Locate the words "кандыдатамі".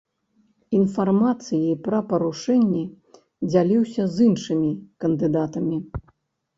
5.07-5.77